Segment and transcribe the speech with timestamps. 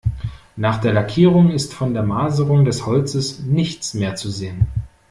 [0.55, 4.65] Nach der Lackierung ist von der Maserung des Holzes nichts mehr zu sehen.